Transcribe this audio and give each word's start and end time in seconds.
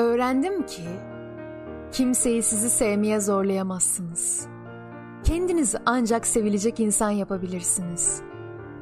Öğrendim 0.00 0.66
ki 0.66 0.82
kimseyi 1.92 2.42
sizi 2.42 2.70
sevmeye 2.70 3.20
zorlayamazsınız. 3.20 4.46
Kendinizi 5.24 5.78
ancak 5.86 6.26
sevilecek 6.26 6.80
insan 6.80 7.10
yapabilirsiniz. 7.10 8.22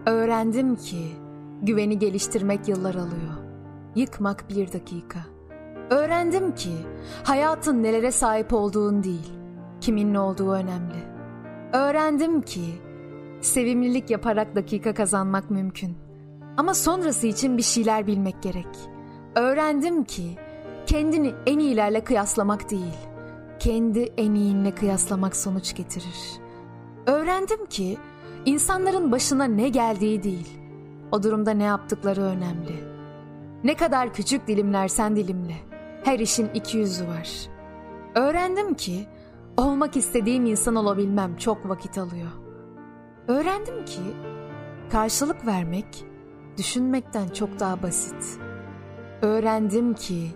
Öğrendim 0.07 0.77
ki 0.77 1.07
güveni 1.63 1.99
geliştirmek 1.99 2.69
yıllar 2.69 2.95
alıyor. 2.95 3.35
Yıkmak 3.95 4.45
bir 4.49 4.73
dakika. 4.73 5.19
Öğrendim 5.91 6.55
ki 6.55 6.73
hayatın 7.25 7.83
nelere 7.83 8.11
sahip 8.11 8.53
olduğun 8.53 9.03
değil, 9.03 9.33
kimin 9.81 10.15
ne 10.15 10.21
olduğu 10.21 10.51
önemli. 10.51 11.05
Öğrendim 11.73 12.43
ki 12.43 12.65
sevimlilik 13.41 14.11
yaparak 14.11 14.57
dakika 14.57 14.95
kazanmak 14.95 15.51
mümkün. 15.51 15.97
Ama 16.57 16.75
sonrası 16.75 17.27
için 17.27 17.57
bir 17.57 17.63
şeyler 17.63 18.07
bilmek 18.07 18.43
gerek. 18.43 18.69
Öğrendim 19.37 20.05
ki 20.05 20.39
kendini 20.89 21.35
en 21.47 21.59
iyilerle 21.59 22.05
kıyaslamak 22.05 22.71
değil, 22.71 22.97
kendi 23.59 24.01
en 24.01 24.35
iyinle 24.35 24.75
kıyaslamak 24.75 25.37
sonuç 25.37 25.75
getirir. 25.75 26.41
Öğrendim 27.07 27.67
ki 27.67 27.99
insanların 28.47 29.13
başına 29.13 29.45
ne 29.45 29.69
geldiği 29.69 30.23
değil, 30.23 30.49
o 31.13 31.23
durumda 31.23 31.51
ne 31.51 31.65
yaptıkları 31.65 32.23
önemli. 32.23 32.85
Ne 33.65 33.75
kadar 33.75 34.13
küçük 34.13 34.47
dilimlersen 34.47 35.17
dilimle, 35.17 35.57
her 36.05 36.19
işin 36.19 36.51
iki 36.55 36.79
yüzü 36.79 37.09
var. 37.09 37.29
Öğrendim 38.15 38.75
ki 38.75 39.07
olmak 39.57 39.97
istediğim 39.97 40.47
insan 40.47 40.77
olabilmem 40.77 41.37
çok 41.37 41.69
vakit 41.69 41.99
alıyor. 41.99 42.31
Öğrendim 43.29 43.85
ki 43.85 44.01
karşılık 44.91 45.47
vermek 45.47 46.05
düşünmekten 46.57 47.29
çok 47.29 47.61
daha 47.61 47.83
basit. 47.83 48.41
Öğrendim 49.23 49.95
ki 49.95 50.29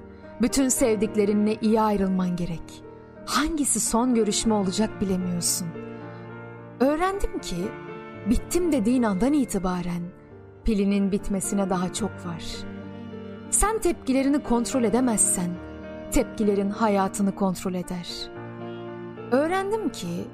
bütün 0.42 0.68
sevdiklerinle 0.68 1.56
iyi 1.60 1.80
ayrılman 1.80 2.36
gerek. 2.36 2.84
Hangisi 3.26 3.80
son 3.80 4.14
görüşme 4.14 4.54
olacak 4.54 5.00
bilemiyorsun. 5.00 5.68
Öğrendim 6.80 7.38
ki 7.38 7.56
bittim 8.30 8.72
dediğin 8.72 9.02
andan 9.02 9.32
itibaren 9.32 10.02
pilinin 10.64 11.12
bitmesine 11.12 11.70
daha 11.70 11.92
çok 11.92 12.10
var. 12.10 12.44
Sen 13.50 13.78
tepkilerini 13.78 14.42
kontrol 14.42 14.84
edemezsen 14.84 15.50
tepkilerin 16.10 16.70
hayatını 16.70 17.34
kontrol 17.34 17.74
eder. 17.74 18.30
Öğrendim 19.30 19.88
ki 19.88 20.24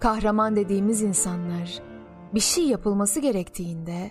kahraman 0.00 0.56
dediğimiz 0.56 1.02
insanlar 1.02 1.82
bir 2.34 2.40
şey 2.40 2.64
yapılması 2.64 3.20
gerektiğinde 3.20 4.10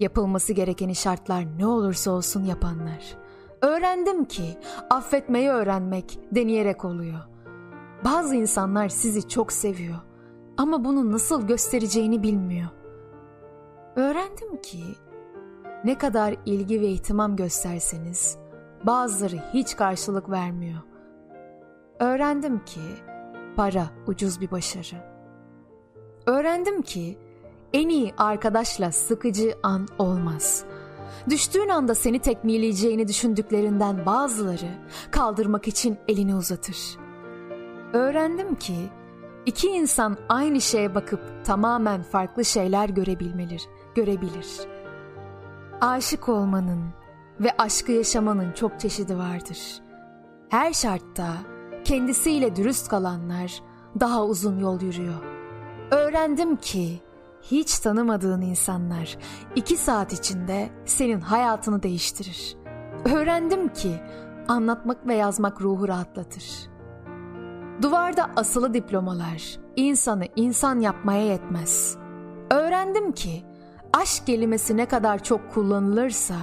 yapılması 0.00 0.52
gerekeni 0.52 0.94
şartlar 0.94 1.58
ne 1.58 1.66
olursa 1.66 2.10
olsun 2.10 2.44
yapanlar. 2.44 3.27
Öğrendim 3.62 4.24
ki 4.24 4.58
affetmeyi 4.90 5.48
öğrenmek 5.48 6.18
deneyerek 6.32 6.84
oluyor. 6.84 7.20
Bazı 8.04 8.34
insanlar 8.34 8.88
sizi 8.88 9.28
çok 9.28 9.52
seviyor 9.52 9.98
ama 10.56 10.84
bunu 10.84 11.12
nasıl 11.12 11.46
göstereceğini 11.46 12.22
bilmiyor. 12.22 12.68
Öğrendim 13.96 14.60
ki 14.62 14.84
ne 15.84 15.98
kadar 15.98 16.34
ilgi 16.46 16.80
ve 16.80 16.86
ihtimam 16.86 17.36
gösterseniz 17.36 18.38
bazıları 18.84 19.36
hiç 19.54 19.76
karşılık 19.76 20.30
vermiyor. 20.30 20.78
Öğrendim 22.00 22.64
ki 22.64 22.80
para 23.56 23.84
ucuz 24.06 24.40
bir 24.40 24.50
başarı. 24.50 25.18
Öğrendim 26.26 26.82
ki 26.82 27.18
en 27.72 27.88
iyi 27.88 28.14
arkadaşla 28.18 28.92
sıkıcı 28.92 29.54
an 29.62 29.88
olmaz. 29.98 30.64
Düştüğün 31.30 31.68
anda 31.68 31.94
seni 31.94 32.18
tekmeleyeceğini 32.18 33.08
düşündüklerinden 33.08 34.06
bazıları 34.06 34.70
kaldırmak 35.10 35.68
için 35.68 35.98
elini 36.08 36.34
uzatır. 36.34 36.76
Öğrendim 37.92 38.54
ki 38.54 38.76
iki 39.46 39.68
insan 39.68 40.16
aynı 40.28 40.60
şeye 40.60 40.94
bakıp 40.94 41.20
tamamen 41.44 42.02
farklı 42.02 42.44
şeyler 42.44 42.88
görebilmelir, 42.88 43.62
görebilir. 43.94 44.46
Aşık 45.80 46.28
olmanın 46.28 46.84
ve 47.40 47.50
aşkı 47.58 47.92
yaşamanın 47.92 48.52
çok 48.52 48.80
çeşidi 48.80 49.18
vardır. 49.18 49.58
Her 50.48 50.72
şartta 50.72 51.32
kendisiyle 51.84 52.56
dürüst 52.56 52.88
kalanlar 52.88 53.62
daha 54.00 54.24
uzun 54.24 54.58
yol 54.58 54.80
yürüyor. 54.80 55.22
Öğrendim 55.90 56.56
ki 56.56 57.00
hiç 57.42 57.78
tanımadığın 57.78 58.40
insanlar 58.40 59.18
iki 59.56 59.76
saat 59.76 60.12
içinde 60.12 60.70
senin 60.84 61.20
hayatını 61.20 61.82
değiştirir. 61.82 62.56
Öğrendim 63.04 63.68
ki 63.68 64.00
anlatmak 64.48 65.06
ve 65.06 65.14
yazmak 65.14 65.60
ruhu 65.60 65.88
rahatlatır. 65.88 66.68
Duvarda 67.82 68.30
asılı 68.36 68.74
diplomalar 68.74 69.58
insanı 69.76 70.26
insan 70.36 70.80
yapmaya 70.80 71.26
yetmez. 71.26 71.96
Öğrendim 72.50 73.12
ki 73.12 73.44
aşk 73.92 74.26
kelimesi 74.26 74.76
ne 74.76 74.86
kadar 74.86 75.22
çok 75.22 75.50
kullanılırsa 75.54 76.34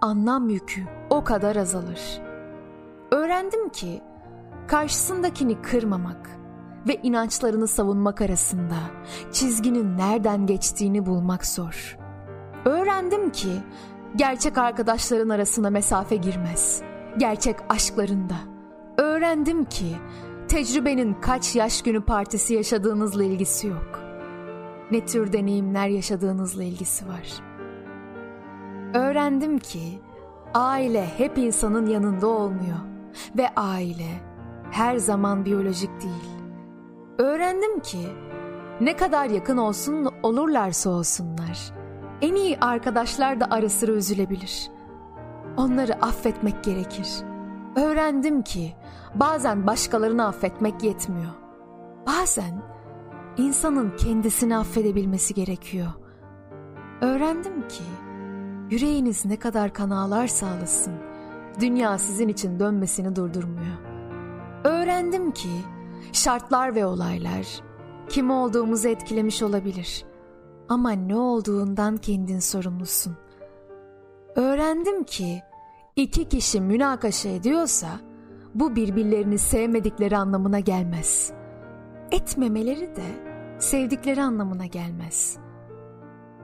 anlam 0.00 0.48
yükü 0.48 0.82
o 1.10 1.24
kadar 1.24 1.56
azalır. 1.56 2.20
Öğrendim 3.10 3.68
ki 3.68 4.02
karşısındakini 4.66 5.62
kırmamak 5.62 6.30
ve 6.88 7.00
inançlarını 7.02 7.68
savunmak 7.68 8.20
arasında 8.20 8.76
çizginin 9.32 9.98
nereden 9.98 10.46
geçtiğini 10.46 11.06
bulmak 11.06 11.46
zor. 11.46 11.98
Öğrendim 12.64 13.30
ki 13.30 13.52
gerçek 14.16 14.58
arkadaşların 14.58 15.28
arasına 15.28 15.70
mesafe 15.70 16.16
girmez. 16.16 16.82
Gerçek 17.18 17.56
aşklarında. 17.68 18.36
Öğrendim 18.98 19.64
ki 19.64 19.96
tecrübenin 20.48 21.14
kaç 21.14 21.56
yaş 21.56 21.82
günü 21.82 22.00
partisi 22.00 22.54
yaşadığınızla 22.54 23.24
ilgisi 23.24 23.66
yok. 23.66 24.00
Ne 24.90 25.06
tür 25.06 25.32
deneyimler 25.32 25.88
yaşadığınızla 25.88 26.64
ilgisi 26.64 27.08
var. 27.08 27.28
Öğrendim 28.94 29.58
ki 29.58 29.98
aile 30.54 31.06
hep 31.06 31.38
insanın 31.38 31.86
yanında 31.86 32.26
olmuyor 32.26 32.78
ve 33.36 33.48
aile 33.56 34.20
her 34.70 34.96
zaman 34.96 35.44
biyolojik 35.44 35.90
değil. 36.02 36.41
Öğrendim 37.22 37.80
ki 37.80 38.08
ne 38.80 38.96
kadar 38.96 39.30
yakın 39.30 39.56
olsun 39.56 40.08
olurlarsa 40.22 40.90
olsunlar 40.90 41.72
en 42.20 42.34
iyi 42.34 42.58
arkadaşlar 42.60 43.40
da 43.40 43.46
ara 43.50 43.68
sıra 43.68 43.92
üzülebilir. 43.92 44.70
Onları 45.56 45.94
affetmek 45.94 46.64
gerekir. 46.64 47.08
Öğrendim 47.76 48.42
ki 48.42 48.74
bazen 49.14 49.66
başkalarını 49.66 50.26
affetmek 50.26 50.82
yetmiyor. 50.82 51.32
Bazen 52.06 52.62
insanın 53.36 53.96
kendisini 53.96 54.56
affedebilmesi 54.56 55.34
gerekiyor. 55.34 55.92
Öğrendim 57.00 57.68
ki 57.68 57.84
yüreğiniz 58.70 59.24
ne 59.24 59.36
kadar 59.36 59.72
kan 59.72 59.90
ağlarsa 59.90 60.46
ağlasın, 60.46 60.94
dünya 61.60 61.98
sizin 61.98 62.28
için 62.28 62.60
dönmesini 62.60 63.16
durdurmuyor. 63.16 63.76
Öğrendim 64.64 65.30
ki 65.30 65.50
şartlar 66.12 66.74
ve 66.74 66.86
olaylar 66.86 67.46
kim 68.08 68.30
olduğumuzu 68.30 68.88
etkilemiş 68.88 69.42
olabilir. 69.42 70.04
Ama 70.68 70.90
ne 70.90 71.16
olduğundan 71.16 71.96
kendin 71.96 72.38
sorumlusun. 72.38 73.16
Öğrendim 74.36 75.04
ki 75.04 75.42
iki 75.96 76.28
kişi 76.28 76.60
münakaşa 76.60 77.28
ediyorsa 77.28 77.88
bu 78.54 78.76
birbirlerini 78.76 79.38
sevmedikleri 79.38 80.16
anlamına 80.16 80.60
gelmez. 80.60 81.32
Etmemeleri 82.10 82.96
de 82.96 83.32
sevdikleri 83.58 84.22
anlamına 84.22 84.66
gelmez. 84.66 85.38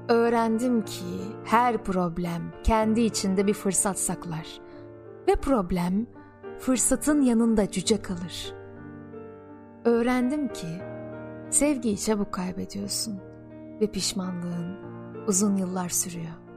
Öğrendim 0.08 0.84
ki 0.84 1.04
her 1.44 1.84
problem 1.84 2.52
kendi 2.64 3.00
içinde 3.00 3.46
bir 3.46 3.54
fırsat 3.54 3.98
saklar 3.98 4.60
ve 5.28 5.34
problem 5.34 6.06
fırsatın 6.58 7.22
yanında 7.22 7.70
cüce 7.70 8.02
kalır. 8.02 8.57
Öğrendim 9.88 10.48
ki 10.48 10.66
sevgiyi 11.50 11.98
çabuk 11.98 12.32
kaybediyorsun 12.32 13.20
ve 13.80 13.86
pişmanlığın 13.86 14.76
uzun 15.26 15.56
yıllar 15.56 15.88
sürüyor. 15.88 16.47